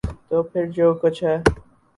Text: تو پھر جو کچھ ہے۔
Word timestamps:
تو 0.29 0.37
پھر 0.43 0.63
جو 0.71 0.93
کچھ 1.01 1.23
ہے۔ 1.23 1.35